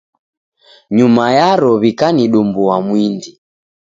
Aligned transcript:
Nyuma 0.97 1.23
yaro 1.37 1.69
w'ikanidumbua 1.81 2.75
mwindi. 2.85 3.31